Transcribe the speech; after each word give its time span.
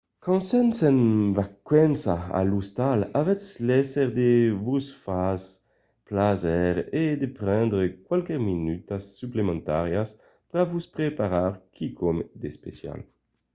quand 0.25 0.43
sètz 0.51 0.77
en 0.89 0.99
vacanças 1.39 2.23
a 2.39 2.41
l'ostal 2.49 2.99
avètz 3.21 3.45
léser 3.67 4.07
de 4.19 4.31
vos 4.65 4.85
far 5.03 5.37
plaser 6.07 6.73
e 7.03 7.05
de 7.21 7.27
prendre 7.41 7.81
qualques 8.07 8.43
minutas 8.49 9.03
suplementàrias 9.19 10.09
per 10.51 10.63
vos 10.71 10.85
preparar 10.97 11.49
quicòm 11.75 12.17
d’especial 12.41 12.99